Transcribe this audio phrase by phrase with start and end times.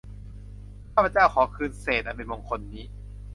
[0.93, 2.83] ข้าพเจ้าขอคืนเศษอันเป็นมงคลนี้